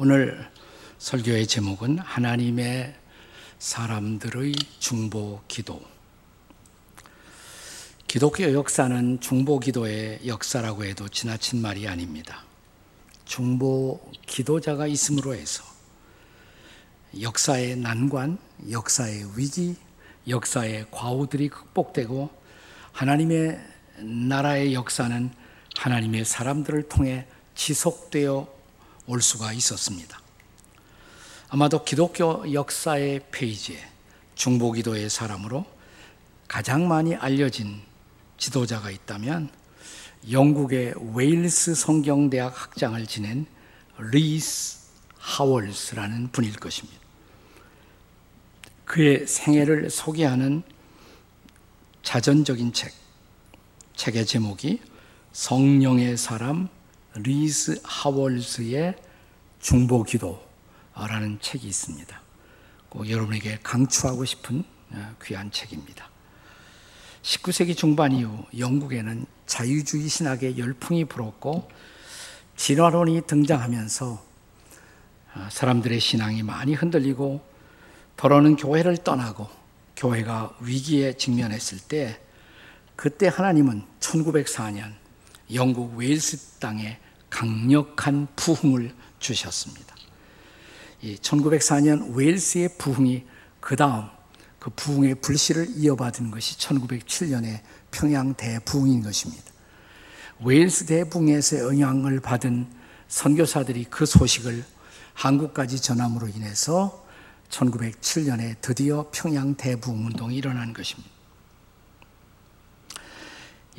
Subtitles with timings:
[0.00, 0.48] 오늘
[0.98, 2.94] 설교의 제목은 하나님의
[3.58, 5.82] 사람들의 중보 기도.
[8.06, 12.44] 기독교 역사는 중보 기도의 역사라고 해도 지나친 말이 아닙니다.
[13.24, 15.64] 중보 기도자가 있음으로 해서
[17.20, 18.38] 역사의 난관,
[18.70, 19.74] 역사의 위기,
[20.28, 22.30] 역사의 과오들이 극복되고
[22.92, 23.60] 하나님의
[23.98, 25.32] 나라의 역사는
[25.76, 27.26] 하나님의 사람들을 통해
[27.56, 28.57] 지속되어
[29.08, 30.20] 올 수가 있었습니다.
[31.48, 33.78] 아마도 기독교 역사의 페이지에
[34.34, 35.64] 중보기도의 사람으로
[36.46, 37.80] 가장 많이 알려진
[38.36, 39.50] 지도자가 있다면
[40.30, 43.46] 영국의 웨일스 성경대학 학장을 지낸
[43.98, 44.78] 리스
[45.16, 47.00] 하월스라는 분일 것입니다.
[48.84, 50.62] 그의 생애를 소개하는
[52.02, 52.92] 자전적인 책,
[53.96, 54.80] 책의 제목이
[55.32, 56.68] 성령의 사람
[57.14, 58.96] 리스 하월스의
[59.60, 62.22] 중보 기도라는 책이 있습니다.
[62.88, 66.08] 꼭 여러분에게 강추하고 싶은 어, 귀한 책입니다.
[67.22, 71.68] 19세기 중반 이후 영국에는 자유주의 신학의 열풍이 불었고
[72.56, 74.24] 진화론이 등장하면서
[75.34, 77.46] 어, 사람들의 신앙이 많이 흔들리고
[78.16, 79.48] 더러는 교회를 떠나고
[79.96, 82.20] 교회가 위기에 직면했을 때
[82.96, 84.94] 그때 하나님은 1904년
[85.54, 86.98] 영국 웨일스 땅에
[87.30, 89.94] 강력한 부흥을 주셨습니다.
[91.02, 93.24] 1904년 웨일스의 부흥이
[93.60, 94.08] 그 다음
[94.58, 97.60] 그 부흥의 불씨를 이어받은 것이 1907년의
[97.90, 99.44] 평양 대부흥인 것입니다.
[100.40, 102.66] 웨일스 대부흥에서 영향을 받은
[103.08, 104.64] 선교사들이 그 소식을
[105.14, 107.06] 한국까지 전함으로 인해서
[107.50, 111.17] 1907년에 드디어 평양 대부흥 운동이 일어난 것입니다.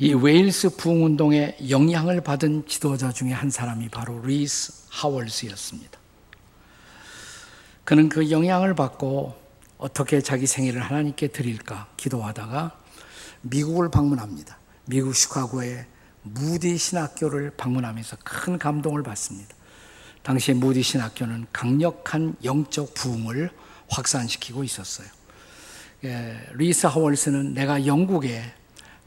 [0.02, 5.98] 이 웨일스 부흥 운동에 영향을 받은 지도자 중에 한 사람이 바로 리스 하월스였습니다.
[7.84, 9.38] 그는 그 영향을 받고
[9.76, 12.78] 어떻게 자기 생애를 하나님께 드릴까 기도하다가
[13.42, 14.56] 미국을 방문합니다.
[14.86, 15.84] 미국 시카고의
[16.22, 19.54] 무디 신학교를 방문하면서 큰 감동을 받습니다.
[20.22, 23.50] 당시에 무디 신학교는 강력한 영적 부흥을
[23.90, 25.08] 확산시키고 있었어요.
[26.04, 28.59] 예, 리스 하월스는 내가 영국에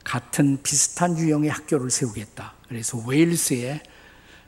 [0.04, 2.54] 같은 비슷한 유형의 학교를 세우겠다.
[2.68, 3.82] 그래서 웨일스에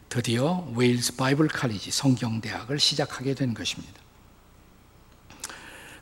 [0.09, 3.93] 드디어 웨일스 Bible College 성경대학을 시작하게 된 것입니다.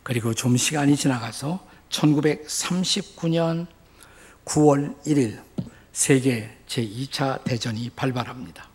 [0.03, 3.67] 그리고 좀 시간이 지나가서 1939년
[4.45, 5.41] 9월 1일
[5.93, 8.67] 세계 제2차 대전이 발발합니다.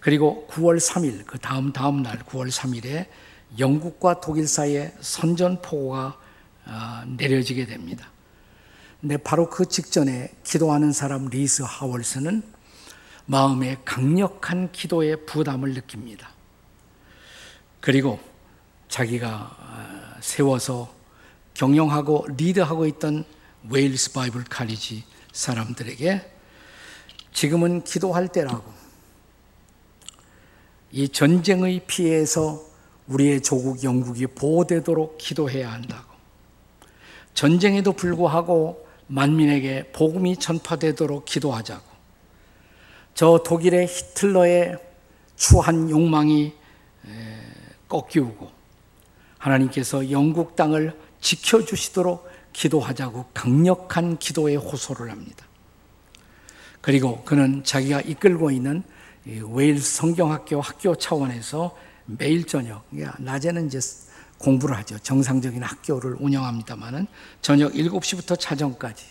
[0.00, 3.06] 그리고 9월 3일 그 다음 다음 날 9월 3일에
[3.58, 6.18] 영국과 독일 사이에 선전포고가
[6.66, 8.10] 어, 내려지게 됩니다.
[9.00, 12.42] 근데 바로 그 직전에 기도하는 사람 리스 하월스는
[13.26, 16.30] 마음에 강력한 기도의 부담을 느낍니다.
[17.80, 18.18] 그리고
[18.88, 20.92] 자기가 아, 세워서
[21.54, 23.24] 경영하고 리드하고 있던
[23.70, 26.32] 웨일스 바이블 칼리지 사람들에게
[27.32, 28.64] 지금은 기도할 때라고
[30.90, 32.64] 이 전쟁의 피해에서
[33.06, 36.08] 우리의 조국 영국이 보호되도록 기도해야 한다고
[37.34, 41.88] 전쟁에도 불구하고 만민에게 복음이 전파되도록 기도하자고.
[43.14, 44.78] 저 독일의 히틀러의
[45.36, 46.54] 추한 욕망이
[47.88, 48.50] 꺾이고
[49.38, 55.46] 하나님께서 영국 땅을 지켜주시도록 기도하자고 강력한 기도의 호소를 합니다.
[56.80, 58.82] 그리고 그는 자기가 이끌고 있는
[59.24, 61.76] 웨일스 성경학교 학교 차원에서
[62.06, 62.84] 매일 저녁,
[63.18, 63.78] 낮에는 이제
[64.38, 64.98] 공부를 하죠.
[64.98, 67.06] 정상적인 학교를 운영합니다만은
[67.42, 69.04] 저녁 7시부터 자정까지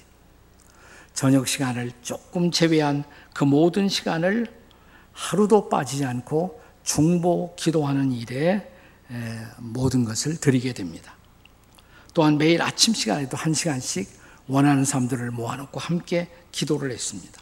[1.14, 4.48] 저녁 시간을 조금 제외한 그 모든 시간을
[5.14, 8.72] 하루도 빠지지 않고 중보 기도하는 일에
[9.58, 11.16] 모든 것을 드리게 됩니다.
[12.14, 14.10] 또한 매일 아침 시간에도 한 시간씩
[14.48, 17.42] 원하는 사람들을 모아놓고 함께 기도를 했습니다.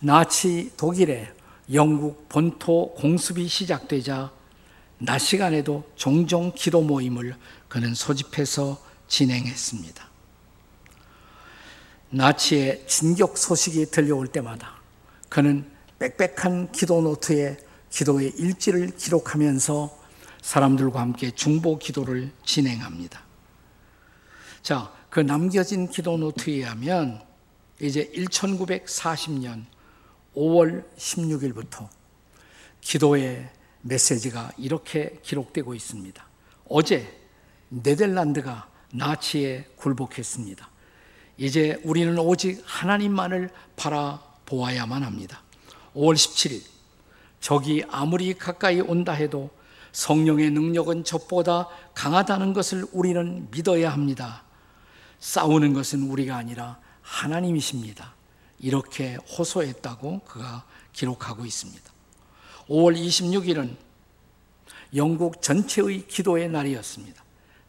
[0.00, 1.32] 나치 독일의
[1.72, 4.32] 영국 본토 공습이 시작되자
[5.02, 7.34] 낮 시간에도 종종 기도 모임을
[7.68, 10.08] 그는 소집해서 진행했습니다.
[12.10, 14.80] 나치의 진격 소식이 들려올 때마다
[15.28, 17.56] 그는 빽빽한 기도 노트에
[17.88, 19.98] 기도의 일지를 기록하면서
[20.42, 23.22] 사람들과 함께 중보 기도를 진행합니다.
[24.62, 27.22] 자, 그 남겨진 기도 노트에 의하면
[27.80, 29.64] 이제 1940년
[30.36, 31.88] 5월 16일부터
[32.80, 33.50] 기도의
[33.82, 36.24] 메시지가 이렇게 기록되고 있습니다.
[36.68, 37.20] 어제
[37.68, 40.68] 네덜란드가 나치에 굴복했습니다.
[41.38, 45.42] 이제 우리는 오직 하나님만을 바라보아야만 합니다.
[45.94, 46.62] 5월 17일
[47.40, 49.50] 적이 아무리 가까이 온다 해도
[49.92, 54.44] 성령의 능력은 적보다 강하다는 것을 우리는 믿어야 합니다.
[55.18, 58.14] 싸우는 것은 우리가 아니라 하나님이십니다.
[58.58, 61.89] 이렇게 호소했다고 그가 기록하고 있습니다.
[62.70, 63.74] 5월 26일은
[64.94, 67.22] 영국 전체의 기도의 날이었습니다.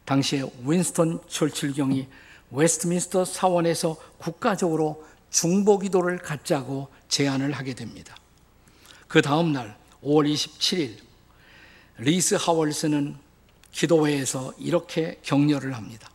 [0.04, 2.06] 당시에 윈스턴 처칠 경이
[2.52, 8.14] 웨스트민스터 사원에서 국가적으로 중보 기도를 갖자고 제안을 하게 됩니다.
[9.08, 10.98] 그 다음 날 5월 27일
[11.98, 13.16] 리스 하월스는
[13.72, 16.10] 기도회에서 이렇게 격려를 합니다.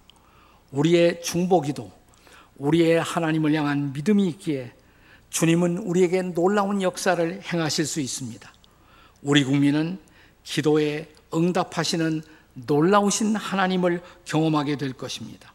[0.72, 1.92] 우리의 중보 기도,
[2.57, 4.74] 우리의 하나님을 향한 믿음이 있기에
[5.30, 8.56] 주님은 우리에게 놀라운 역사를 행하실 수 있습니다.
[9.27, 10.00] 우리 국민은
[10.45, 12.21] 기도에 응답하시는
[12.53, 15.53] 놀라우신 하나님을 경험하게 될 것입니다.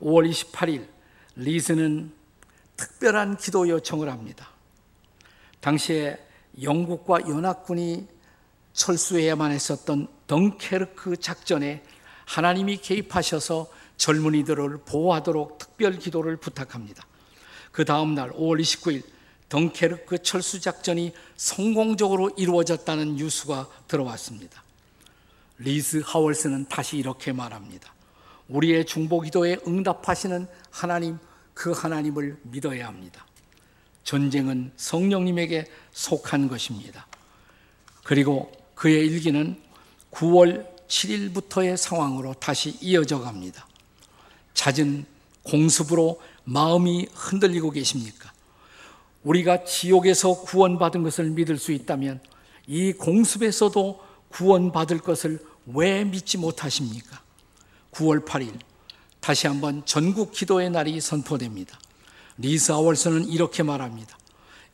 [0.00, 0.86] 5월 28일
[1.34, 2.12] 리스는
[2.76, 4.50] 특별한 기도 요청을 합니다.
[5.58, 6.16] 당시에
[6.62, 8.06] 영국과 연합군이
[8.72, 11.82] 철수해야만 했었던 덩케르크 작전에
[12.24, 17.04] 하나님이 개입하셔서 젊은이들을 보호하도록 특별 기도를 부탁합니다.
[17.72, 19.02] 그 다음 날 5월 29일
[19.50, 24.62] 덩케르크 철수 작전이 성공적으로 이루어졌다는 뉴스가 들어왔습니다.
[25.58, 27.92] 리스 하월스는 다시 이렇게 말합니다.
[28.48, 31.18] 우리의 중보 기도에 응답하시는 하나님,
[31.52, 33.26] 그 하나님을 믿어야 합니다.
[34.04, 37.06] 전쟁은 성령님에게 속한 것입니다.
[38.04, 39.60] 그리고 그의 일기는
[40.12, 43.66] 9월 7일부터의 상황으로 다시 이어져 갑니다.
[44.54, 45.04] 잦은
[45.42, 48.32] 공습으로 마음이 흔들리고 계십니까?
[49.22, 52.20] 우리가 지옥에서 구원받은 것을 믿을 수 있다면
[52.66, 54.00] 이 공습에서도
[54.30, 57.22] 구원받을 것을 왜 믿지 못하십니까?
[57.92, 58.58] 9월 8일
[59.20, 61.78] 다시 한번 전국 기도의 날이 선포됩니다.
[62.38, 64.18] 리스 하월스는 이렇게 말합니다.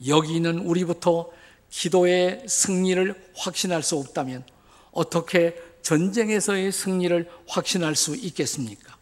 [0.06, 1.30] 여기 있는 우리부터
[1.70, 4.44] 기도의 승리를 확신할 수 없다면
[4.92, 8.96] 어떻게 전쟁에서의 승리를 확신할 수 있겠습니까?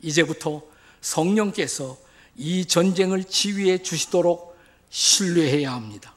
[0.00, 0.62] 이제부터
[1.00, 1.96] 성령께서
[2.36, 4.55] 이 전쟁을 지휘해 주시도록
[4.90, 6.14] 신뢰해야 합니다.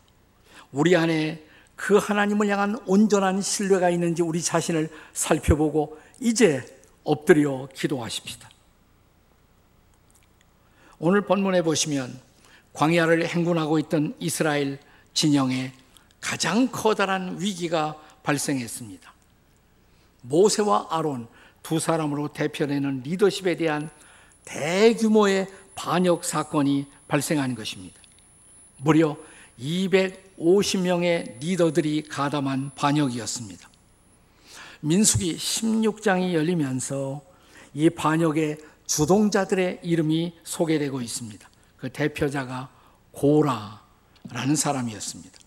[0.71, 1.43] 우리 안에
[1.75, 8.49] 그 하나님을 향한 온전한 신뢰가 있는지 우리 자신을 살펴보고 이제 엎드려 기도하십시다.
[10.99, 12.19] 오늘 본문에 보시면
[12.73, 14.79] 광야를 행군하고 있던 이스라엘
[15.13, 15.73] 진영에
[16.19, 19.13] 가장 커다란 위기가 발생했습니다.
[20.21, 21.27] 모세와 아론
[21.63, 23.89] 두 사람으로 대표되는 리더십에 대한
[24.45, 27.99] 대규모의 반역 사건이 발생한 것입니다.
[28.81, 29.17] 무려
[29.59, 33.69] 250명의 리더들이 가담한 반역이었습니다.
[34.81, 37.21] 민숙이 16장이 열리면서
[37.73, 41.49] 이 반역의 주동자들의 이름이 소개되고 있습니다.
[41.77, 42.69] 그 대표자가
[43.11, 45.37] 고라라는 사람이었습니다.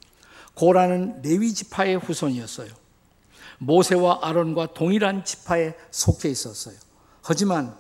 [0.55, 2.71] 고라는 레위 지파의 후손이었어요.
[3.59, 6.75] 모세와 아론과 동일한 지파에 속해 있었어요.
[7.23, 7.77] 하지만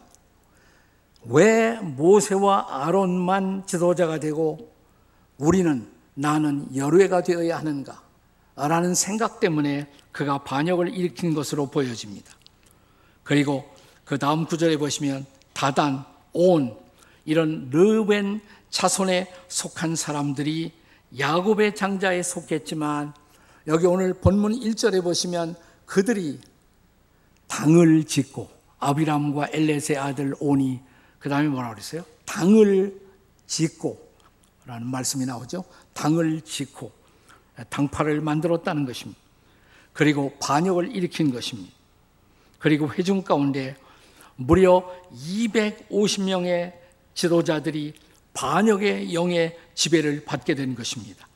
[1.24, 4.71] 왜 모세와 아론만 지도자가 되고
[5.38, 8.02] 우리는 나는 열외가 되어야 하는가?
[8.54, 12.32] 라는 생각 때문에 그가 반역을 일으킨 것으로 보여집니다.
[13.22, 13.64] 그리고
[14.04, 16.76] 그 다음 구절에 보시면 다단, 온
[17.24, 18.40] 이런 르벤
[18.70, 20.72] 자손에 속한 사람들이
[21.18, 23.14] 야곱의 장자에 속했지만
[23.66, 26.40] 여기 오늘 본문 1절에 보시면 그들이
[27.46, 28.48] 당을 짓고
[28.78, 30.80] 아비람과 엘렛의 아들 온이
[31.18, 32.04] 그 다음에 뭐라 그랬어요?
[32.24, 32.98] 당을
[33.46, 34.11] 짓고
[34.66, 35.64] 라는 말씀이 나오죠.
[35.92, 36.92] 당을 짓고
[37.68, 39.20] 당파를 만들었다는 것입니다.
[39.92, 41.72] 그리고 반역을 일으킨 것입니다.
[42.58, 43.76] 그리고 회중 가운데
[44.36, 46.72] 무려 250명의
[47.14, 47.94] 지도자들이
[48.34, 51.26] 반역의 영의 지배를 받게 된 것입니다.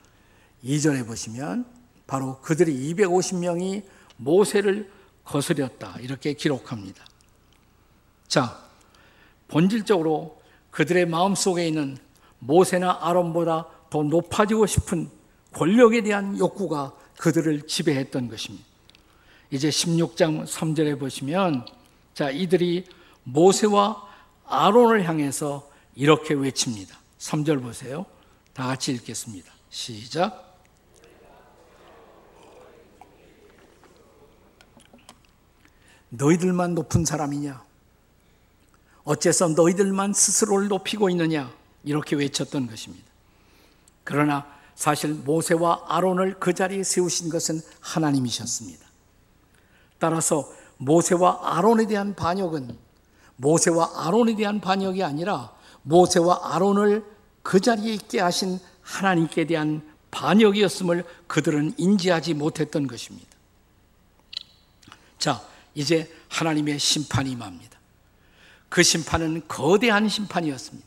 [0.63, 1.67] 이전에 보시면
[2.07, 3.85] 바로 그들이 250명이
[4.17, 4.91] 모세를
[5.25, 5.97] 거스렸다.
[6.01, 7.05] 이렇게 기록합니다.
[8.29, 8.65] 자,
[9.49, 10.41] 본질적으로
[10.71, 11.99] 그들의 마음 속에 있는
[12.39, 15.11] 모세나 아론보다 더 높아지고 싶은
[15.53, 18.65] 권력에 대한 욕구가 그들을 지배했던 것입니다.
[19.51, 21.67] 이제 16장 3절에 보시면
[22.15, 22.87] 자, 이들이
[23.25, 24.07] 모세와
[24.47, 26.97] 아론을 향해서 이렇게 외칩니다.
[27.19, 28.07] 3절 보세요.
[28.53, 29.51] 다 같이 읽겠습니다.
[29.71, 30.59] 시작.
[36.09, 37.65] 너희들만 높은 사람이냐?
[39.05, 41.53] 어째서 너희들만 스스로를 높이고 있느냐?
[41.87, 43.07] 이렇게 외쳤던 것입니다.
[44.05, 48.85] 그러나 사실 모세와 아론을 그 자리에 세우신 것은 하나님이셨습니다.
[49.99, 52.77] 따라서 모세와 아론에 대한 반역은
[53.37, 57.05] 모세와 아론에 대한 반역이 아니라 모세와 아론을
[57.43, 63.29] 그 자리에 있게 하신 하나님께 대한 반역이었음을 그들은 인지하지 못했던 것입니다.
[65.19, 65.43] 자,
[65.75, 67.79] 이제 하나님의 심판이 임합니다.
[68.69, 70.86] 그 심판은 거대한 심판이었습니다.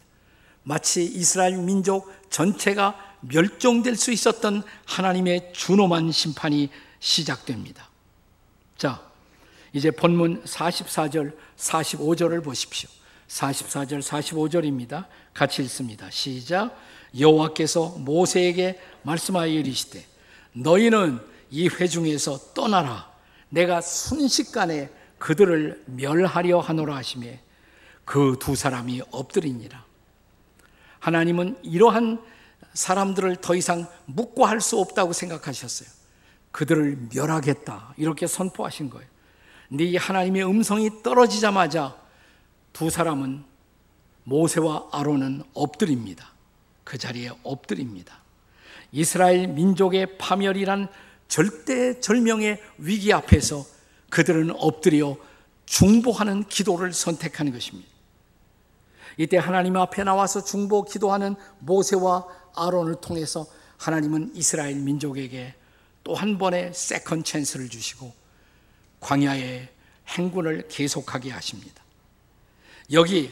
[0.70, 7.90] 마치 이스라엘 민족 전체가 멸종될 수 있었던 하나님의 준엄한 심판이 시작됩니다.
[8.78, 9.02] 자,
[9.74, 12.88] 이제 본문 44절, 45절을 보십시오.
[13.28, 15.06] 44절, 45절입니다.
[15.34, 16.08] 같이 읽습니다.
[16.12, 16.80] 시작.
[17.20, 20.06] 여호와께서 모세에게 말씀하여 이르시되
[20.54, 23.12] 너희는 이 회중에서 떠나라.
[23.50, 27.40] 내가 순식간에 그들을 멸하려 하노라 하심에
[28.06, 29.88] 그 두 사람이 엎드리니라.
[31.00, 32.22] 하나님은 이러한
[32.74, 35.89] 사람들을 더 이상 묵고할 수 없다고 생각하셨어요.
[36.51, 37.94] 그들을 멸하겠다.
[37.98, 39.08] 이렇게 선포하신 거예요.
[39.70, 41.96] 근데 이 하나님의 음성이 떨어지자마자
[42.74, 43.44] 두 사람은
[44.24, 46.32] 모세와 아론은 엎드립니다.
[46.84, 48.20] 그 자리에 엎드립니다.
[48.91, 50.88] 이스라엘 민족의 파멸이란
[51.27, 53.63] 절대 절명의 위기 앞에서
[54.10, 55.15] 그들은 엎드려
[55.65, 57.88] 중보하는 기도를 선택하는 것입니다.
[59.18, 62.25] 이때 하나님 앞에 나와서 중보 기도하는 모세와
[62.56, 63.46] 아론을 통해서
[63.78, 65.56] 하나님은 이스라엘 민족에게
[66.04, 68.12] 또 한 번의 second chance를 주시고
[69.00, 69.70] 광야의
[70.08, 71.84] 행군을 계속하게 하십니다.
[72.92, 73.32] 여기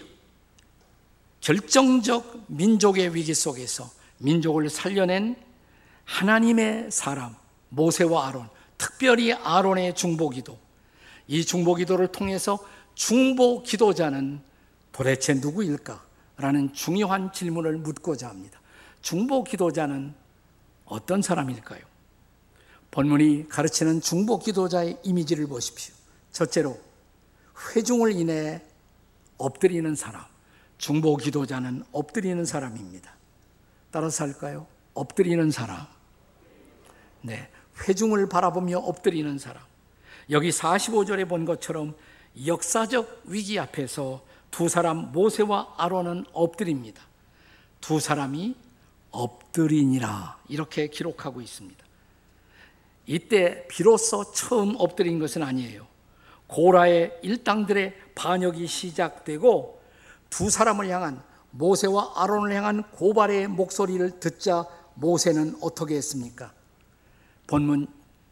[1.41, 5.35] 결정적 민족의 위기 속에서 민족을 살려낸
[6.05, 7.35] 하나님의 사람
[7.69, 10.57] 모세와 아론, 특별히 아론의 중보기도,
[11.27, 12.59] 이 중보기도를 통해서
[12.95, 14.41] 중보 기도자는
[14.97, 16.03] 도대체 누구일까?
[16.37, 18.59] 라는 중요한 질문을 묻고자 합니다.
[19.01, 20.15] 중보 기도자는
[20.85, 21.81] 어떤 사람일까요?
[22.89, 25.93] 본문이 가르치는 중보 기도자의 이미지를 보십시오.
[26.31, 26.79] 첫째로
[27.75, 28.63] 회중을 인해
[29.37, 30.25] 엎드리는 사람.
[30.79, 33.13] 중보 기도자는 엎드리는 사람입니다.
[33.91, 34.65] 따라서 할까요?
[34.95, 35.85] 엎드리는 사람.
[37.21, 37.51] 네.
[37.87, 39.61] 회중을 바라보며 엎드리는 사람.
[40.31, 41.95] 여기 45절에 본 것처럼
[42.47, 47.01] 역사적 위기 앞에서 두 사람 모세와 아론은 엎드립니다.
[47.81, 48.55] 두 사람이
[49.11, 51.85] 엎드리니라 이렇게 기록하고 있습니다.
[53.05, 55.87] 이때 비로소 처음 엎드린 것은 아니에요.
[56.47, 59.81] 고라의 일당들의 반역이 시작되고
[60.29, 66.51] 두 사람을 향한 모세와 아론을 향한 고발의 목소리를 듣자 모세는 어떻게 했습니까?
[67.47, 67.87] 본문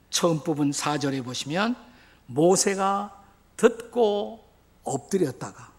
[0.09, 1.75] 처음 부분 4절에 보시면
[2.27, 3.23] 모세가
[3.57, 4.43] 듣고
[4.83, 5.71] 엎드렸다가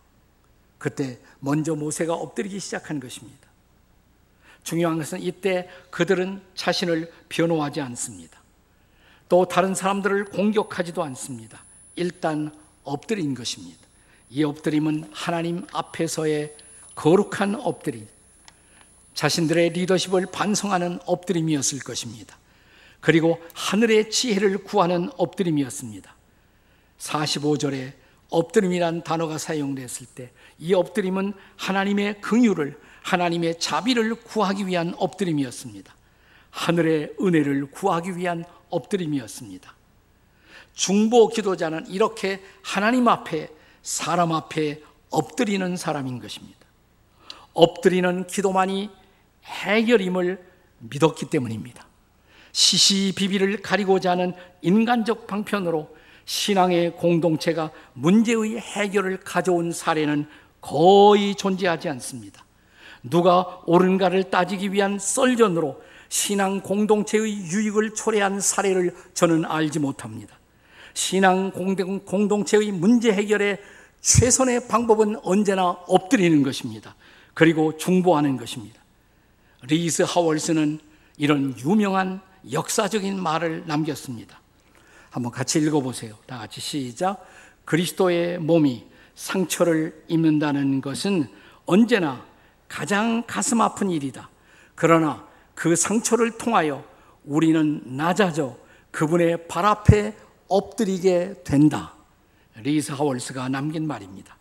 [0.79, 3.47] 그때 먼저 모세가 엎드리기 시작한 것입니다.
[4.63, 8.41] 중요한 것은 이때 그들은 자신을 변호하지 않습니다.
[9.29, 11.65] 또 다른 사람들을 공격하지도 않습니다.
[11.95, 12.53] 일단
[12.83, 13.79] 엎드린 것입니다.
[14.31, 16.57] 이 엎드림은 하나님 앞에서의
[16.95, 18.07] 거룩한 엎드림,
[19.15, 22.37] 자신들의 리더십을 반성하는 엎드림이었을 것입니다.
[23.01, 26.15] 그리고 하늘의 지혜를 구하는 엎드림이었습니다.
[26.99, 27.93] 45절에
[28.31, 35.95] 엎드림이란 단어가 사용됐을 때 이 엎드림은 하나님의 긍휼을 하나님의 자비를 구하기 위한 엎드림이었습니다.
[36.51, 39.75] 하늘의 은혜를 구하기 위한 엎드림이었습니다.
[40.75, 43.49] 중보 기도자는 이렇게 하나님 앞에
[43.83, 46.59] 사람 앞에 엎드리는 사람인 것입니다.
[47.53, 48.91] 엎드리는 기도만이
[49.45, 50.45] 해결임을
[50.79, 51.87] 믿었기 때문입니다.
[52.53, 55.96] 시시비비를 가리고자 하는 인간적 방편으로
[56.27, 60.27] 신앙의 공동체가 문제의 해결을 가져온 사례는
[60.61, 62.45] 거의 존재하지 않습니다.
[63.03, 70.37] 누가 옳은가를 따지기 위한 설전으로 신앙 공동체의 유익을 초래한 사례를 저는 알지 못합니다.
[70.95, 73.59] 신앙 공동체의 문제 해결의
[74.01, 76.97] 최선의 방법은 언제나 엎드리는 것입니다.
[77.35, 78.81] 그리고 중보하는 것입니다.
[79.63, 80.81] 리스 하월스는
[81.19, 84.41] 이런 유명한 역사적인 말을 남겼습니다.
[85.17, 86.15] 한번 같이 읽어보세요.
[86.27, 87.25] 다 같이 시작.
[87.65, 91.27] 그리스도의 몸이 상처를 입는다는 것은
[91.65, 92.23] 언제나
[92.69, 94.29] 가장 가슴 아픈 일이다.
[94.75, 96.85] 그러나 그 상처를 통하여
[97.25, 98.59] 우리는 낮아져
[98.91, 100.15] 그분의 발 앞에
[100.49, 101.95] 엎드리게 된다.
[102.57, 104.37] 리스 하월스가 남긴 말입니다.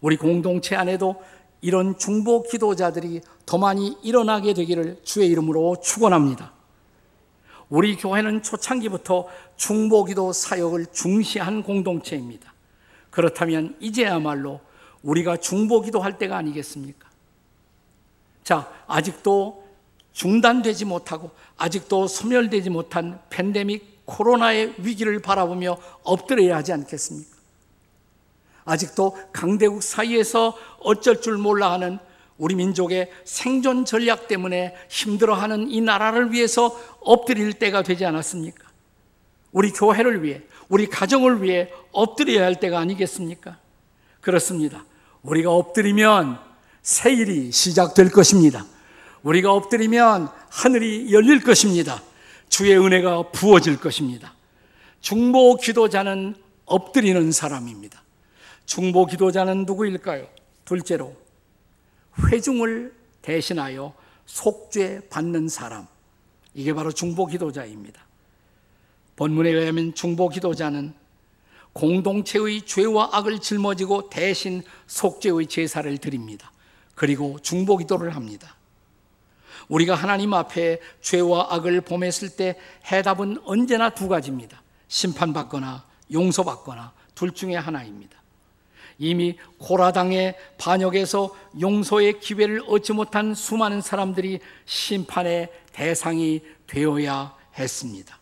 [0.00, 1.22] 우리 공동체 안에도
[1.60, 6.61] 이런 중보 기도자들이 더 많이 일어나게 되기를 주의 이름으로 축원합니다.
[7.72, 12.52] 우리 교회는 초창기부터 중보 기도 사역을 중시한 공동체입니다.
[13.10, 14.60] 그렇다면 이제야말로
[15.02, 17.08] 우리가 중보 기도 할 때가 아니겠습니까?
[18.44, 19.66] 자, 아직도
[20.12, 27.30] 중단되지 못하고 아직도 소멸되지 못한 팬데믹 코로나의 위기를 바라보며 엎드려야 하지 않겠습니까?
[28.66, 31.98] 아직도 강대국 사이에서 어쩔 줄 몰라 하는
[32.38, 38.68] 우리 민족의 생존 전략 때문에 힘들어하는 이 나라를 위해서 엎드릴 때가 되지 않았습니까?
[39.52, 43.58] 우리 교회를 위해, 우리 가정을 위해 엎드려야 할 때가 아니겠습니까?
[44.20, 44.84] 그렇습니다.
[45.22, 46.38] 우리가 엎드리면
[46.82, 48.64] 새 일이 시작될 것입니다.
[49.22, 52.02] 우리가 엎드리면 하늘이 열릴 것입니다.
[52.48, 54.34] 주의 은혜가 부어질 것입니다.
[55.00, 56.34] 중보 기도자는
[56.64, 58.02] 엎드리는 사람입니다.
[58.66, 60.26] 중보 기도자는 누구일까요?
[60.64, 61.21] 둘째로
[62.18, 63.94] 회중을 대신하여
[64.26, 65.86] 속죄 받는 사람.
[66.54, 68.04] 이게 바로 중보 기도자입니다.
[69.16, 70.94] 본문에 의하면 중보 기도자는
[71.72, 76.52] 공동체의 죄와 악을 짊어지고 대신 속죄의 제사를 드립니다.
[76.94, 78.56] 그리고 중보 기도를 합니다.
[79.68, 82.58] 우리가 하나님 앞에 죄와 악을 범했을 때
[82.90, 84.62] 해답은 언제나 두 가지입니다.
[84.88, 88.21] 심판받거나 용서받거나 둘 중에 하나입니다.
[88.98, 98.18] 이미 고라당의 반역에서 용서의 기회를 얻지 못한 수많은 사람들이 심판의 대상이 되어야 했습니다.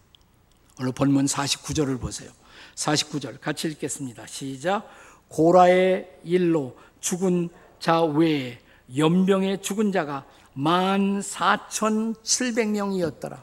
[0.81, 2.31] 오늘 본문 49절을 보세요.
[2.75, 4.27] 49절 같이 읽겠습니다.
[4.27, 4.91] 시작.
[5.29, 8.59] 고라의 일로 죽은 자 외에
[8.97, 13.41] 연병의 죽은 자가 14,700명이었더라.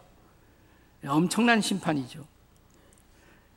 [1.07, 2.25] 엄청난 심판이죠.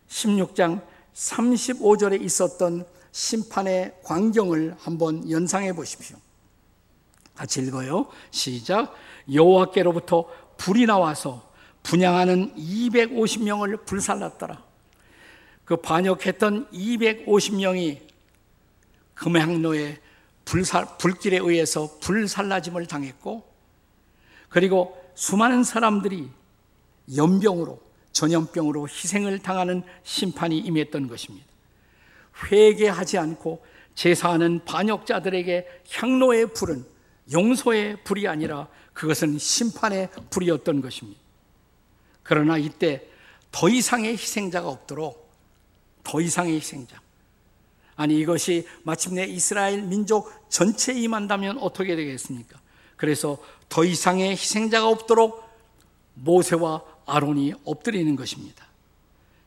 [0.09, 0.83] 16장
[1.15, 6.17] 35절에 있었던 심판의 광경을 한번 연상해 보십시오.
[7.35, 8.09] 같이 읽어요.
[8.31, 8.95] 시작.
[9.33, 11.51] 여호와께로부터 불이 나와서
[11.83, 14.63] 분양하는 250명을 불살랐더라.
[15.65, 18.01] 그 반역했던 250명이
[19.15, 19.99] 금행로에
[20.45, 23.45] 불살, 불길에 의해서 불살라짐을 당했고
[24.49, 26.29] 그리고 수많은 사람들이
[27.15, 27.81] 연병으로
[28.13, 31.50] 전염병으로 희생을 당하는 심판이 임했던 것입니다.
[32.51, 36.85] 회개하지 않고 제사하는 반역자들에게 향로의 불은
[37.33, 41.21] 용서의 불이 아니라 그것은 심판의 불이었던 것입니다.
[42.23, 43.07] 그러나 이때
[43.51, 45.31] 더 이상의 희생자가 없도록
[46.05, 47.01] 더 이상의 희생자.
[47.97, 52.59] 아니 이것이 마침내 이스라엘 민족 전체에 임한다면 어떻게 되겠습니까?
[52.97, 53.39] 그래서
[53.69, 55.49] 더 이상의 희생자가 없도록
[56.15, 58.67] 모세와 아론이 엎드리는 것입니다.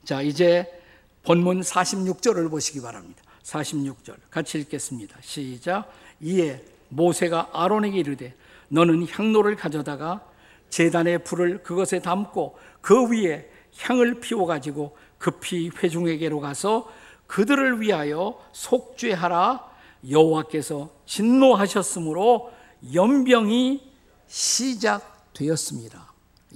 [0.04, 0.83] 자, 이제
[1.24, 3.24] 본문 46절을 보시기 바랍니다.
[3.44, 5.18] 46절 같이 읽겠습니다.
[5.22, 5.92] 시작.
[6.22, 8.36] 이에 모세가 아론에게 이르되
[8.70, 10.26] 너는 향로를 가져다가
[10.70, 16.92] 제단의 불을 그것에 담고 그 위에 향을 피워 가지고 급히 회중에게로 가서
[17.28, 19.72] 그들을 위하여 속죄하라
[20.10, 22.52] 여호와께서 진노하셨으므로
[22.94, 23.92] 연병이
[24.28, 26.14] 시작되었습니다.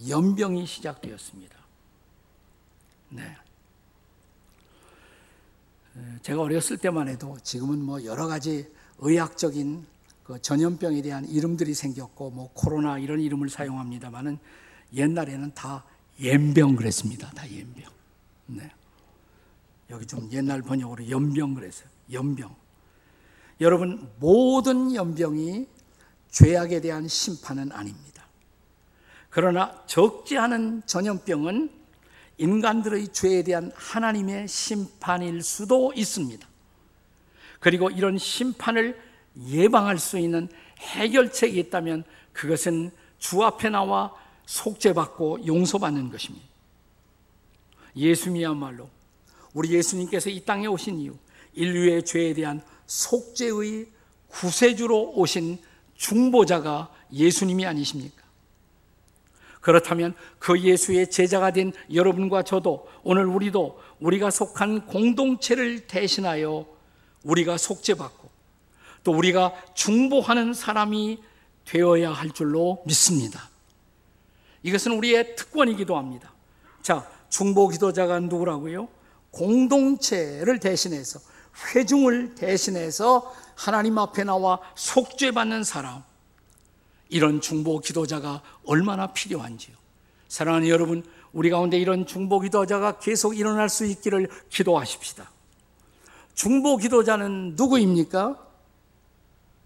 [0.09, 1.55] 연병이 시작되었습니다.
[3.09, 3.37] 네.
[6.21, 8.67] 제가 어렸을 때만 해도 지금은 뭐 여러 가지
[8.99, 9.85] 의학적인
[10.23, 14.37] 그 전염병에 대한 이름들이 생겼고 뭐 코로나 이런 이름을 사용합니다만은
[14.93, 15.85] 옛날에는 다
[16.23, 17.29] 연병 그랬습니다.
[17.31, 17.83] 다 연병.
[18.47, 18.71] 네.
[19.89, 21.87] 여기 좀 옛날 번역으로 연병 그랬어요.
[22.11, 22.53] 연병.
[23.61, 25.67] 여러분 모든 연병이
[26.29, 28.27] 죄악에 대한 심판은 아닙니다.
[29.29, 31.76] 그러나 적지 않은 전염병은
[32.37, 36.47] 인간들의 죄에 대한 하나님의 심판일 수도 있습니다.
[37.59, 38.99] 그리고 이런 심판을
[39.49, 40.47] 예방할 수 있는
[40.79, 44.13] 해결책이 있다면 그것은 주 앞에 나와
[44.45, 46.45] 속죄받고 용서받는 것입니다.
[47.95, 48.89] 예수님이야말로
[49.53, 51.17] 우리 예수님께서 이 땅에 오신 이유
[51.53, 53.87] 인류의 죄에 대한 속죄의
[54.27, 55.57] 구세주로 오신
[55.95, 58.16] 중보자가 예수님이 아니십니까?
[59.61, 66.65] 그렇다면 그 예수의 제자가 된 여러분과 저도 오늘 우리도 우리가 속한 공동체를 대신하여
[67.23, 68.29] 우리가 속죄받고
[69.03, 71.21] 또 우리가 중보하는 사람이
[71.65, 73.49] 되어야 할 줄로 믿습니다.
[74.63, 76.33] 이것은 우리의 특권이기도 합니다.
[76.81, 78.87] 자, 중보 기도자가 누구라고요?
[79.31, 81.19] 공동체를 대신해서
[81.73, 86.03] 회중을 대신해서 하나님 앞에 나와 속죄받는 사람.
[87.09, 89.75] 이런 중보 기도자가 얼마나 필요한지요.
[90.27, 95.29] 사랑하는 여러분, 우리 가운데 이런 중보 기도자가 계속 일어날 수 있기를 기도하십시다.
[96.33, 98.45] 중보 기도자는 누구입니까?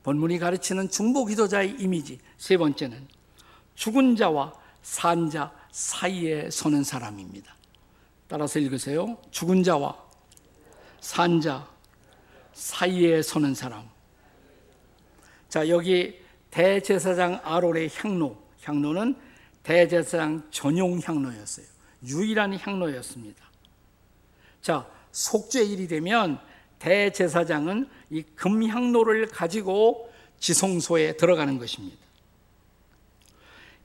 [0.03, 3.07] 본문이 가르치는 중보 기도자의 이미지 세 번째는
[3.75, 7.55] 죽은 자와 산 자 사이에 서는 사람입니다.
[8.27, 9.17] 따라서 읽으세요.
[9.31, 9.95] 죽은 자와
[10.99, 11.67] 산 자
[12.53, 13.89] 사이에 서는 사람.
[15.49, 16.20] 자, 여기
[16.51, 19.15] 대제사장 아론의 향로, 향로는
[19.63, 21.65] 대제사장 전용 향로였어요.
[22.05, 23.43] 유일한 향로였습니다.
[24.61, 26.39] 자, 속죄일이 되면
[26.79, 31.97] 대제사장은 이 금향로를 가지고 지성소에 들어가는 것입니다.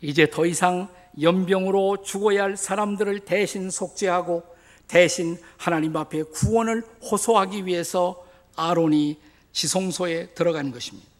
[0.00, 0.88] 이제 더 이상
[1.20, 4.42] 연병으로 죽어야 할 사람들을 대신 속죄하고
[4.86, 8.24] 대신 하나님 앞에 구원을 호소하기 위해서
[8.54, 9.18] 아론이
[9.52, 11.15] 지성소에 들어간 것입니다.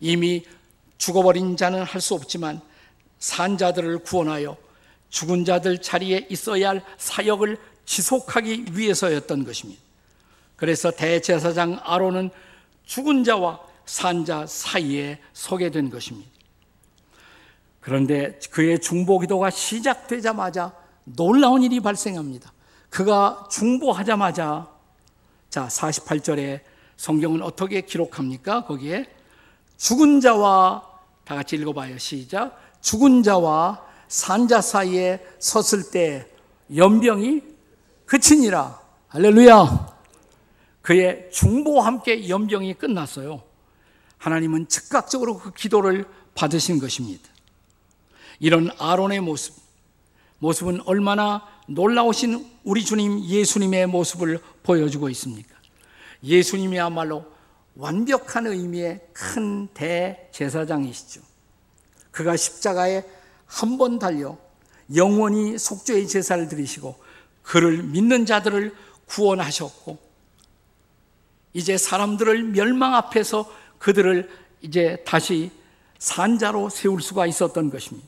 [0.00, 0.44] 이미
[0.98, 2.60] 죽어버린 자는 할 수 없지만
[3.18, 4.56] 산 자들을 구원하여
[5.10, 9.80] 죽은 자들 자리에 있어야 할 사역을 지속하기 위해서였던 것입니다.
[10.56, 12.30] 그래서 대제사장 아론은
[12.84, 16.30] 죽은 자와 산 자 사이에 서게 된 것입니다.
[17.80, 20.72] 그런데 그의 중보 기도가 시작되자마자
[21.04, 22.52] 놀라운 일이 발생합니다.
[22.90, 24.68] 그가 중보하자마자
[25.48, 26.60] 자 48절에
[26.98, 28.64] 성경은 어떻게 기록합니까?
[28.66, 29.06] 거기에
[29.78, 30.84] 죽은 자와
[31.24, 31.98] 다 같이 읽어봐요.
[31.98, 32.60] 시작.
[32.80, 36.26] 죽은 자와 산자 사이에 섰을 때
[36.74, 37.42] 연병이
[38.04, 38.80] 그치니라.
[39.08, 39.98] 할렐루야.
[40.82, 43.42] 그의 중보와 함께 연병이 끝났어요.
[44.18, 47.28] 하나님은 즉각적으로 그 기도를 받으신 것입니다.
[48.40, 49.54] 이런 아론의 모습,
[50.38, 55.54] 모습은 얼마나 놀라우신 우리 주님 예수님의 모습을 보여주고 있습니까?
[56.22, 57.37] 예수님이야말로
[57.78, 61.20] 완벽한 의미의 큰 대제사장이시죠.
[62.10, 63.04] 그가 십자가에
[63.46, 64.36] 한 번 달려
[64.94, 66.96] 영원히 속죄의 제사를 드리시고
[67.42, 68.74] 그를 믿는 자들을
[69.06, 69.96] 구원하셨고
[71.52, 74.28] 이제 사람들을 멸망 앞에서 그들을
[74.60, 75.50] 이제 다시
[75.98, 78.06] 산자로 세울 수가 있었던 것입니다.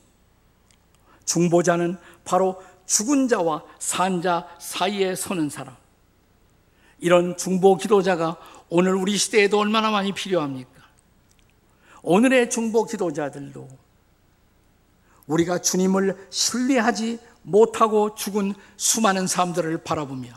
[1.25, 5.75] 중보자는 바로 죽은 자와 산자 사이에 서는 사람.
[6.99, 8.37] 이런 중보 기도자가
[8.73, 10.71] 오늘 우리 시대에도 얼마나 많이 필요합니까?
[12.03, 13.67] 오늘의 중보 기도자들도
[15.27, 20.29] 우리가 주님을 신뢰하지 못하고 죽은 수많은 사람들을 바라보며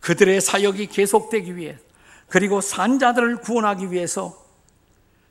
[0.00, 1.76] 그들의 사역이 계속되기 위해
[2.28, 4.42] 그리고 산자들을 구원하기 위해서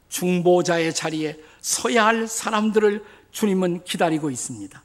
[0.09, 4.83] 중보자의 자리에 서야 할 사람들을 주님은 기다리고 있습니다.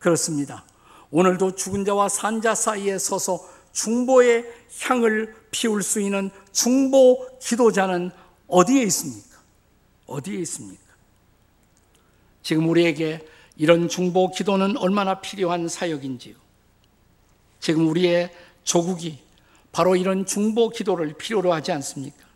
[0.00, 0.64] 그렇습니다.
[1.12, 4.44] 오늘도 죽은 자와 산자 사이에 서서 중보의
[4.80, 8.10] 향을 피울 수 있는 중보 기도자는
[8.46, 9.38] 어디에 있습니까?
[10.06, 10.82] 어디에 있습니까?
[12.42, 13.26] 지금 우리에게
[13.56, 16.34] 이런 중보 기도는 얼마나 필요한 사역인지요.
[17.60, 18.32] 지금 우리의
[18.64, 19.18] 조국이
[19.72, 22.26] 바로 이런 중보 기도를 필요로 하지 않습니까?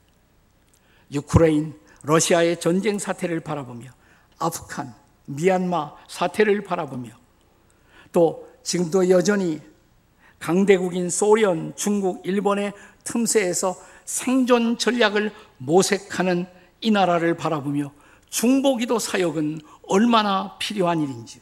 [1.13, 3.91] 유크레인, 러시아의 전쟁 사태를 바라보며
[4.39, 4.95] 아프간,
[5.27, 7.11] 미얀마 사태를 바라보며
[8.13, 9.61] 또 지금도 여전히
[10.43, 12.73] 강대국인 소련, 중국, 일본의
[13.05, 16.47] 틈새에서 생존 전략을 모색하는
[16.81, 17.93] 이 나라를 바라보며
[18.29, 21.41] 중보기도 사역은 얼마나 필요한 일인지요.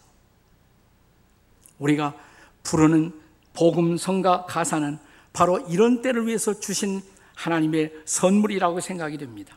[1.79, 2.15] 우리가
[2.63, 3.19] 부르는
[3.55, 4.99] 복음 성가 가사는
[5.33, 7.01] 바로 이런 때를 위해서 주신
[7.37, 9.57] 하나님의 선물이라고 생각이 됩니다.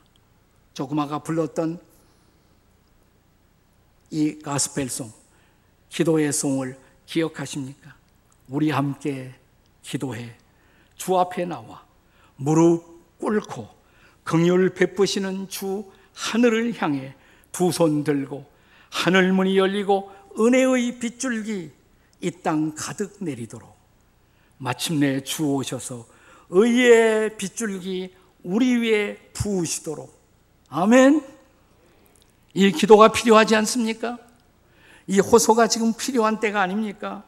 [0.80, 1.82] 아까 불렀던
[4.10, 5.12] 이 가스펠송,
[5.90, 8.03] 기도의 송을 기억하십니까?
[8.54, 9.34] 우리 함께
[9.82, 10.36] 기도해
[10.96, 11.84] 주 앞에 나와
[12.36, 13.68] 무릎 꿇고
[14.24, 17.16] 긍휼 베푸시는 주 하늘을 향해
[17.52, 18.46] 두 손 들고
[18.92, 21.72] 하늘 문이 열리고 은혜의 빗줄기
[22.22, 23.76] 이 땅 가득 내리도록
[24.60, 26.06] 마침내 주 오셔서
[26.50, 28.14] 의의 빗줄기
[28.44, 30.14] 우리 위에 부으시도록
[30.70, 31.26] 아멘.
[32.54, 34.20] 이 기도가 필요하지 않습니까?
[35.08, 37.24] 이 호소가 지금 필요한 때가 아닙니까?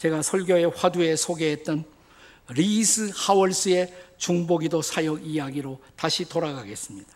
[0.00, 1.84] 제가 설교의 화두에 소개했던
[2.48, 7.12] 리스 하월스의 중보기도 사역 이야기로 다시 돌아가겠습니다.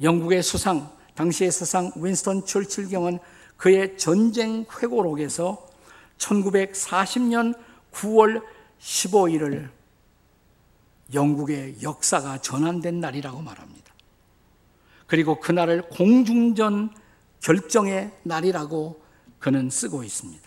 [0.00, 3.18] 영국의 수상, 당시의 수상 윈스턴 처칠경은
[3.56, 5.68] 그의 전쟁 회고록에서
[6.18, 7.58] 1940년
[7.92, 8.44] 9월
[8.80, 9.68] 15일을
[11.14, 13.92] 영국의 역사가 전환된 날이라고 말합니다.
[15.08, 16.94] 그리고 그날을 공중전
[17.40, 19.02] 결정의 날이라고
[19.40, 20.45] 그는 쓰고 있습니다.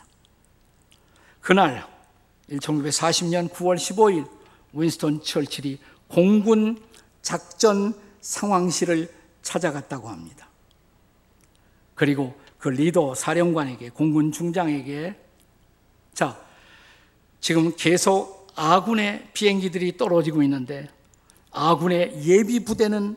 [1.41, 1.87] 그날
[2.49, 4.29] 1940년 9월 15일
[4.73, 6.81] 윈스턴 철칠이 공군
[7.21, 10.47] 작전 상황실을 찾아갔다고 합니다.
[11.95, 15.15] 그리고 그 리더 사령관에게 공군 중장에게
[16.13, 16.39] 자
[17.39, 20.89] 지금 계속 아군의 비행기들이 떨어지고 있는데
[21.51, 23.15] 아군의 예비 부대는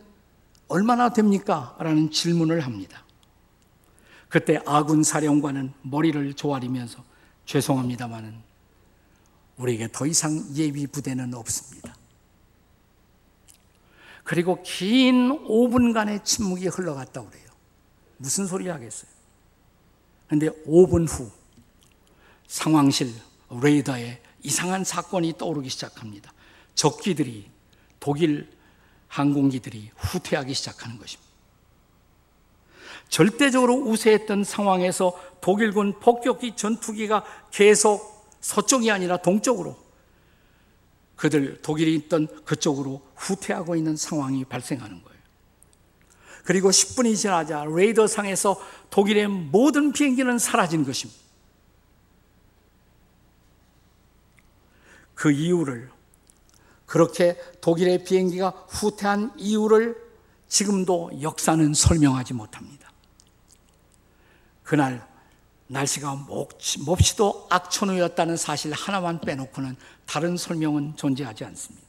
[0.69, 1.77] 얼마나 됩니까?
[1.79, 3.05] 라는 질문을 합니다.
[4.29, 7.05] 그때 아군 사령관은 머리를 조아리면서
[7.53, 8.35] 죄송합니다마는
[9.59, 11.95] 우리에게 더 이상 예비 부대는 없습니다.
[14.25, 17.47] 그리고 긴 5분간의 침묵이 흘러갔다 그래요.
[18.17, 19.11] 무슨 소리 하겠어요?
[20.29, 21.31] 근데 5분 후
[22.47, 23.13] 상황실
[23.63, 26.33] 레이더에 이상한 사건이 떠오르기 시작합니다.
[26.75, 27.51] 적기들이
[28.01, 28.51] 독일
[29.09, 31.32] 항공기들이 후퇴하기 시작하는 것입니다.
[33.13, 39.77] 절대적으로 우세했던 상황에서 독일군 폭격기 전투기가 계속 서쪽이 아니라 동쪽으로
[41.17, 45.19] 그들 독일이 있던 그쪽으로 후퇴하고 있는 상황이 발생하는 거예요.
[46.45, 51.21] 그리고 10분이 지나자 레이더 상에서 독일의 모든 비행기는 사라진 것입니다.
[55.13, 55.91] 그 이유를
[56.87, 60.03] 그렇게 독일의 비행기가 후퇴한 이유를
[60.49, 62.82] 지금도 역사는 설명하지 못합니다.
[64.73, 65.07] 그날
[65.67, 66.27] 날씨가
[66.87, 71.87] 몹시도 악천후였다는 사실 하나만 빼놓고는 다른 설명은 존재하지 않습니다.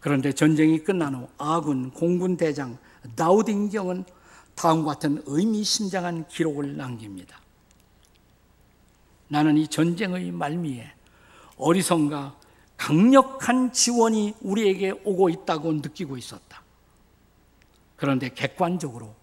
[0.00, 2.78] 그런데 전쟁이 끝난 후 아군 공군 대장
[3.14, 4.06] 다우딩경은
[4.54, 7.38] 다음과 같은 의미심장한 기록을 남깁니다.
[9.28, 10.90] 나는 이 전쟁의 말미에
[11.58, 12.36] 어리석가
[12.78, 16.62] 강력한 지원이 우리에게 오고 있다고 느끼고 있었다.
[17.96, 19.17] 그런데 객관적으로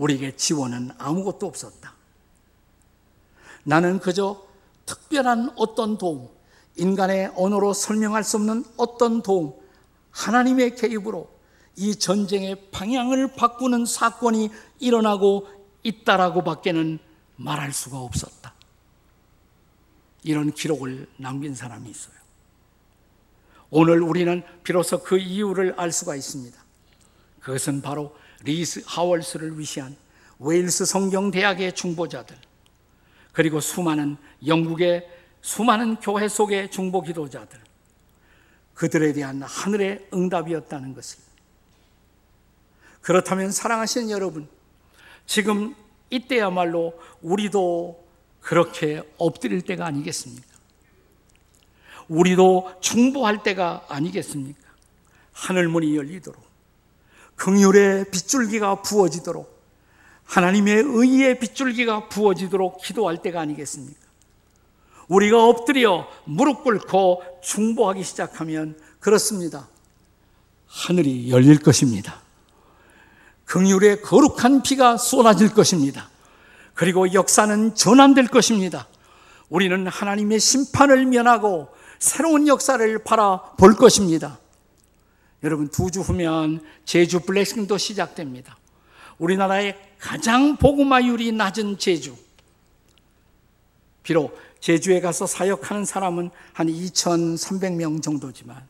[0.00, 1.94] 우리에게 지원은 아무것도 없었다.
[3.64, 4.42] 나는 그저
[4.86, 6.28] 특별한 어떤 도움,
[6.76, 9.54] 인간의 언어로 설명할 수 없는 어떤 도움,
[10.10, 11.30] 하나님의 개입으로
[11.76, 15.46] 이 전쟁의 방향을 바꾸는 사건이 일어나고
[15.82, 16.98] 있다라고 밖에는
[17.36, 18.54] 말할 수가 없었다.
[20.22, 22.14] 이런 기록을 남긴 사람이 있어요.
[23.70, 26.58] 오늘 우리는 비로소 그 이유를 알 수가 있습니다.
[27.40, 29.96] 그것은 바로 리스 하월스를 위시한
[30.38, 32.36] 웨일스 성경대학의 중보자들,
[33.32, 35.08] 그리고 수많은 영국의
[35.42, 37.60] 수많은 교회 속의 중보 기도자들,
[38.74, 41.18] 그들에 대한 하늘의 응답이었다는 것을.
[43.02, 44.48] 그렇다면 사랑하시는 여러분,
[45.26, 45.74] 지금
[46.10, 48.08] 이때야말로 우리도
[48.40, 50.48] 그렇게 엎드릴 때가 아니겠습니까?
[52.08, 54.68] 우리도 중보할 때가 아니겠습니까?
[55.32, 56.42] 하늘문이 열리도록,
[57.40, 59.58] 긍휼의 빗줄기가 부어지도록,
[60.24, 63.98] 하나님의 의의 빗줄기가 부어지도록 기도할 때가 아니겠습니까?
[65.08, 69.68] 우리가 엎드려 무릎 꿇고 중보하기 시작하면 그렇습니다.
[70.66, 72.20] 하늘이 열릴 것입니다.
[73.46, 76.10] 긍휼의 거룩한 피가 쏟아질 것입니다.
[76.74, 78.86] 그리고 역사는 전환될 것입니다.
[79.48, 84.38] 우리는 하나님의 심판을 면하고 새로운 역사를 바라볼 것입니다.
[85.42, 88.58] 여러분, 두 주 후면 제주 블레싱도 시작됩니다.
[89.18, 92.16] 우리나라의 가장 복음화율이 낮은 제주.
[94.02, 98.62] 비록 제주에 가서 사역하는 사람은 한 2,300명 정도지만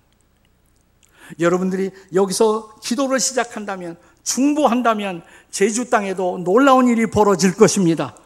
[1.38, 8.16] 여러분들이 여기서 기도를 시작한다면 중보한다면 제주 땅에도 놀라운 일이 벌어질 것입니다.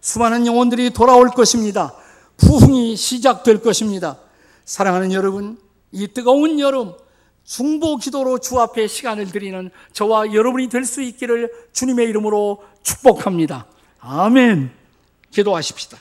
[0.00, 1.94] 수많은 영혼들이 돌아올 것입니다.
[2.36, 4.18] 부흥이 시작될 것입니다.
[4.64, 5.58] 사랑하는 여러분,
[5.92, 6.94] 이 뜨거운 여름
[7.50, 13.66] 중보 기도로 주 앞에 시간을 드리는 저와 여러분이 될 수 있기를 주님의 이름으로 축복합니다.
[13.98, 14.70] 아멘.
[15.32, 15.98] 기도하십시다.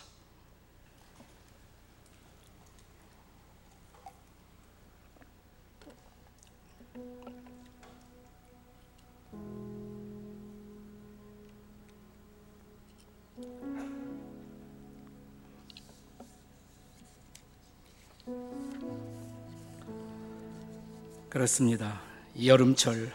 [21.40, 22.02] 그렇습니다.
[22.44, 23.14] 여름철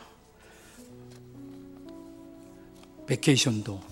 [3.07, 3.83] 베케이션도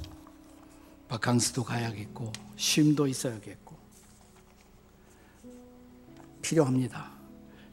[1.06, 3.76] 바캉스도 가야겠고 쉼도 있어야겠고
[6.40, 7.12] 필요합니다.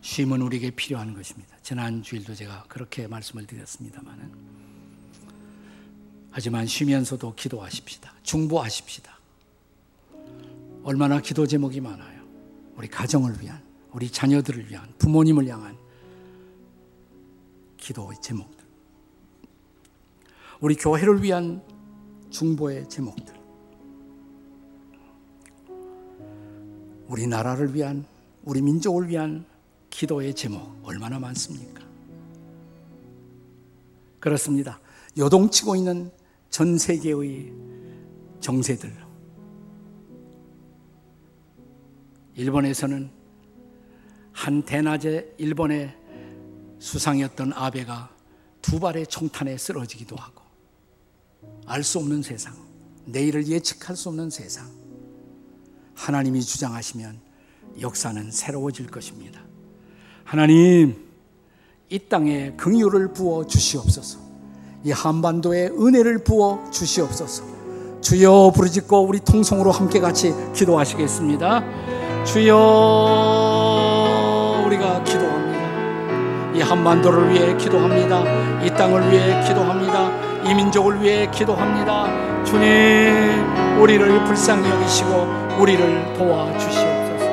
[0.02, 1.56] 쉼은 우리에게 필요한 것입니다.
[1.62, 4.34] 지난 주일도 제가 그렇게 말씀을 드렸습니다만은
[6.30, 8.16] 하지만 쉬면서도 기도하십시다.
[8.24, 9.18] 중보하십시다.
[10.84, 12.22] 얼마나 기도 제목이 많아요.
[12.76, 15.79] 우리 가정을 위한, 우리 자녀들을 위한, 부모님을 향한
[17.90, 18.64] 기도의 제목들.
[20.62, 21.64] 우리 교회를 위한
[22.30, 23.34] 중보의 제목들.
[27.08, 28.06] 우리 나라를 위한,
[28.44, 29.44] 우리 민족을 위한
[29.90, 31.84] 기도의 제목 얼마나 많습니까?
[34.20, 34.80] 그렇습니다.
[35.18, 36.12] 요동치고 있는
[36.52, 37.52] 전 세계의
[38.40, 38.94] 정세들.
[42.36, 43.10] 일본에서는
[44.32, 45.99] 한 대낮에 일본의
[46.80, 48.10] 수상이었던 아베가
[48.62, 50.42] 두 발의 총탄에 쓰러지기도 하고
[51.66, 52.54] 알 수 없는 세상,
[53.06, 54.68] 내일을 예측할 수 없는 세상.
[55.96, 57.20] 하나님이 주장하시면
[57.80, 59.42] 역사는 새로워질 것입니다.
[60.24, 60.96] 하나님,
[61.90, 64.20] 이 땅에 긍휼을 부어 주시옵소서.
[64.84, 67.44] 이 한반도에 은혜를 부어 주시옵소서.
[68.02, 72.24] 주여 부르짖고 우리 통성으로 함께 같이 기도하시겠습니다.
[72.26, 73.49] 주여
[76.70, 78.22] 한반도를 위해 기도합니다.
[78.64, 80.12] 이 땅을 위해 기도합니다.
[80.44, 82.44] 이 민족을 위해 기도합니다.
[82.44, 87.26] 주님, 우리를 불쌍히 여기시고 우리를 도와주시옵소서.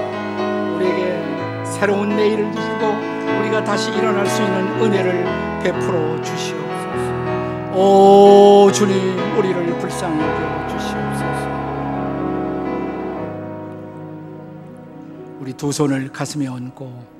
[0.76, 2.86] 우리에게 새로운 내일을 주시고
[3.40, 7.74] 우리가 다시 일어날 수 있는 은혜를 베풀어 주시옵소서.
[7.74, 11.46] 오 주님, 우리를 불쌍히 여겨 주시옵소서.
[15.40, 17.15] 우리 두 손을 가슴에 얹고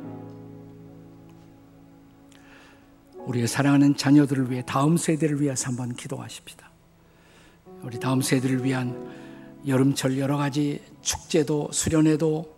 [3.27, 6.71] 우리의 사랑하는 자녀들을 위해 다음 세대를 위해서 한번 기도하십시다.
[7.83, 9.11] 우리 다음 세대를 위한
[9.67, 12.57] 여름철 여러 가지 축제도 수련회도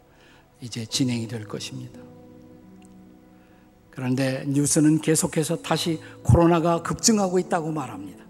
[0.60, 2.00] 이제 진행이 될 것입니다.
[3.90, 8.24] 그런데 뉴스는 계속해서 다시 코로나가 급증하고 있다고 말합니다.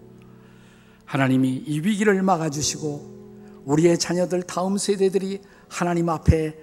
[1.05, 6.57] 하나님이 이 위기를 막아주시고 우리의 자녀들 다음 세대들이 하나님 앞에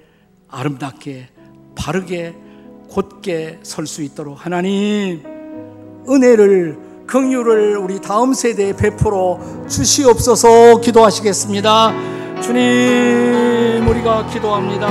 [0.48, 1.28] 아름답게
[1.76, 2.34] 바르게
[2.88, 5.35] 곧게 설 수 있도록 하나님
[6.08, 9.38] 은혜를 긍휼을 우리 다음 세대에 베풀어
[9.68, 11.92] 주시옵소서 기도하시겠습니다.
[12.40, 14.88] 주님 우리가 기도합니다.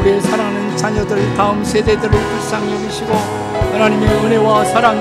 [0.00, 3.12] 우리의 사랑하는 자녀들 다음 세대들을 불쌍히 여기시고
[3.72, 5.00] 하나님의 은혜와 사랑이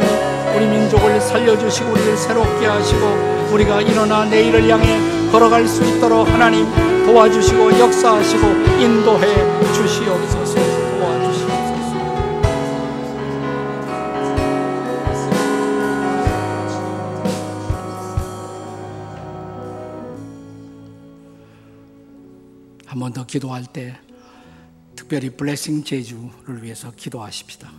[0.55, 4.99] 우리 민족을 살려주시고 우리를 새롭게 하시고 우리가 일어나 내일을 향해
[5.31, 6.65] 걸어갈 수 있도록 하나님
[7.05, 8.47] 도와주시고 역사하시고
[8.79, 9.27] 인도해
[9.73, 10.36] 주시옵소서.
[23.07, 23.97] 번 더 기도할 때
[24.95, 27.71] 특별히 블레싱 제주를 위해서 기도하십시다.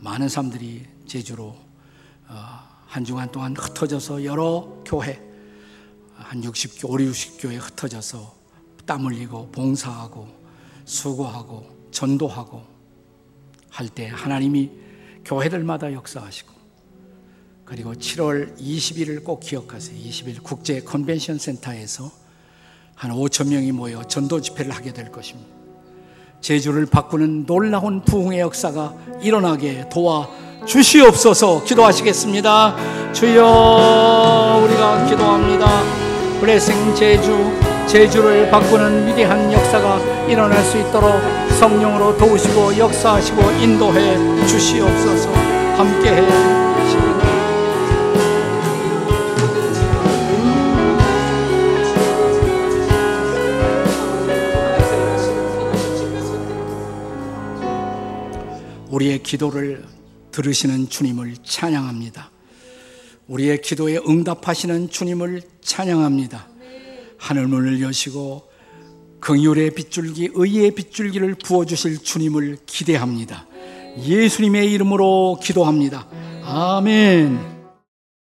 [0.00, 1.54] 많은 사람들이 제주로
[2.26, 5.22] 어, 한 주간 동안 흩어져서 여러 교회
[6.14, 8.34] 한 60교, 5, 60교회 흩어져서
[8.84, 10.28] 땀 흘리고 봉사하고
[10.84, 12.64] 수고하고 전도하고
[13.70, 14.70] 할 때 하나님이
[15.24, 16.52] 교회들마다 역사하시고
[17.64, 19.96] 그리고 7월 20일을 꼭 기억하세요.
[19.96, 22.10] 20일 국제 컨벤션 센터에서
[22.98, 25.48] 한 5천 명이 모여 전도 집회를 하게 될 것입니다.
[26.40, 30.28] 제주를 바꾸는 놀라운 부흥의 역사가 일어나게 도와
[30.66, 32.76] 주시옵소서 기도하시겠습니다.
[33.12, 35.68] 주여 우리가 기도합니다.
[36.40, 37.36] 블레싱 제주
[37.86, 41.12] 제주를 바꾸는 위대한 역사가 일어날 수 있도록
[41.58, 46.67] 성령으로 도우시고 역사하시고 인도해 주시옵소서 함께해
[58.98, 59.84] 우리의 기도를
[60.32, 62.30] 들으시는 주님을 찬양합니다.
[63.28, 66.48] 우리의 기도에 응답하시는 주님을 찬양합니다.
[67.18, 68.48] 하늘문을 여시고
[69.20, 73.46] 긍휼의 빗줄기, 의의 빗줄기를 부어 주실 주님을 기대합니다.
[73.98, 76.08] 예수님의 이름으로 기도합니다.
[76.42, 77.57] 아멘.